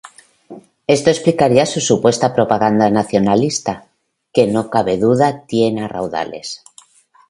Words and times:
Esto 0.87 1.11
explicaría 1.11 1.67
su 1.67 1.79
supuesta 1.79 2.33
propaganda 2.33 2.89
nacionalista, 2.89 3.87
que 4.33 4.47
no 4.47 4.71
cabe 4.71 4.97
duda 4.97 5.31
que 5.41 5.45
tiene 5.45 5.83
a 5.83 5.87
raudales. 5.87 6.63